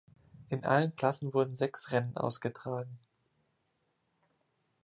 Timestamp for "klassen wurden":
0.95-1.53